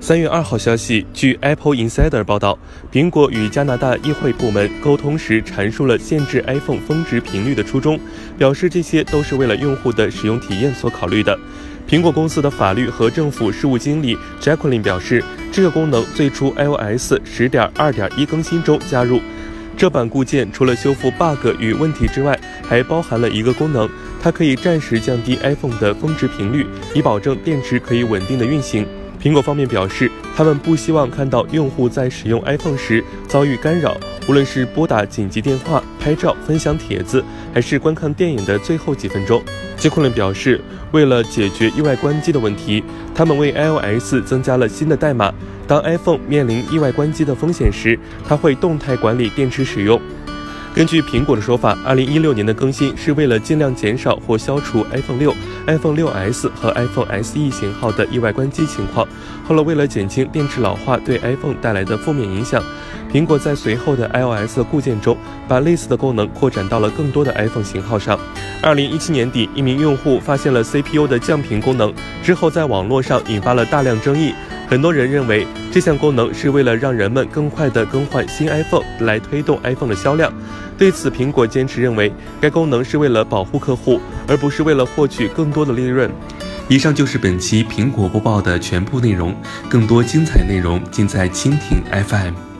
[0.00, 2.58] 三月二号消息，据 Apple Insider 报道，
[2.92, 7.98] 苹果与加拿大议会部门沟通时阐述了限制 iPhone 峰值频率的初衷，
[8.36, 11.38] 表示这些都是为了用户的使用体验所考虑的。
[11.88, 15.22] 苹果公司的法律和政府事务经理 Jacqueline 表示，
[15.52, 19.20] 这个功能最初 iOS 十点二点一更新中加入。
[19.76, 23.88] 这版固件除了修复 bug 与问题之外，还包含了一个功能，
[24.22, 28.86] 它可以暂时降低 iPhone 的峰值频率，以保证电池可以稳定的运行。
[29.20, 33.96] 苹果方面表示，他们不希望看到用户在使用 iPhone 时遭遇干扰，
[34.28, 39.40] 无论是拨打紧急电话、拍照、分享帖子，还是观看电影的最后几分钟。
[39.82, 40.60] 杰库伦表示，
[40.92, 45.34] 为了解决意外关机的问题，他们为 iOS 增加了新的代码。
[45.66, 50.00] 当 iPhone 面临意外关机的风险时，它会动态管理电池使用。
[50.74, 55.34] 根据苹果的说法，2016年的更新是为了尽量减少或消除 iPhone 6、
[55.66, 59.06] iPhone 6s 和 iPhone SE 型号的意外关机情况。
[59.46, 62.64] 后来，为了减轻电池老化对 iPhone 带来的负面影响，
[63.12, 65.14] 苹果在随后的 iOS 固件中
[65.46, 68.18] 把类似的功能扩展到了更多的 iPhone 型号上。
[68.62, 74.32] 2017年底，一名用户发现了 CPU 的降频功能，之后在网络上引发了大量争议。
[74.72, 80.32] 很多人认为这项功能是为了让人们更快地更换新 iPhone 来推动 iPhone 的销量。
[80.78, 82.10] 对此，苹果坚持认为
[82.40, 86.10] 该功能是为了保护客户，而不是为了获取更多的利润。
[86.68, 89.36] 以上就是本期苹果播报的全部内容，
[89.68, 92.51] 更多精彩内容尽在蜻蜓 FM。